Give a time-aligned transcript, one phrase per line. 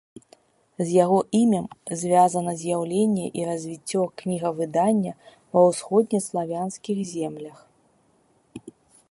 [0.83, 1.67] З яго імем
[2.03, 5.13] звязана з'яўленне і развіццё кнігавыдання
[5.53, 7.57] ва ўсходнеславянскіх землях.